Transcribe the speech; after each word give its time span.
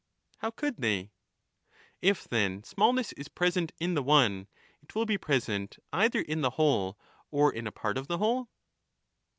How 0.37 0.49
could 0.49 0.77
they? 0.77 1.11
150 1.99 2.07
If, 2.07 2.27
then, 2.27 2.63
smallness 2.63 3.13
is 3.13 3.27
present 3.27 3.71
in 3.79 3.93
the 3.93 4.01
one 4.01 4.47
it 4.81 4.95
will 4.95 5.05
be 5.05 5.19
present 5.19 5.77
either 5.93 6.21
in 6.21 6.41
the 6.41 6.49
whole 6.49 6.97
or 7.29 7.53
in 7.53 7.67
a 7.67 7.71
part 7.71 7.99
of 7.99 8.07
the 8.07 8.17
whole 8.17 8.49